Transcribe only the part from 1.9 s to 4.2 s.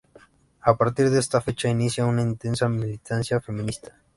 una intensa militancia feminista.